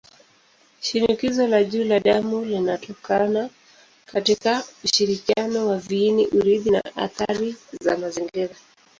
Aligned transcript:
Shinikizo 0.85 1.47
la 1.47 1.63
juu 1.63 1.83
la 1.83 1.99
damu 1.99 2.45
linatokana 2.45 3.49
katika 4.05 4.63
ushirikiano 4.83 5.67
wa 5.67 5.77
viini-urithi 5.77 6.69
na 6.71 6.81
athari 6.95 7.55
za 7.81 7.97
mazingira. 7.97 8.55